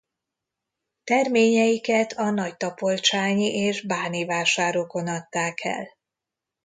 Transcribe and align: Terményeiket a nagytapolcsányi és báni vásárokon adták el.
Terményeiket 1.03 2.11
a 2.11 2.29
nagytapolcsányi 2.31 3.47
és 3.53 3.85
báni 3.85 4.25
vásárokon 4.25 5.07
adták 5.07 5.63
el. 5.63 5.87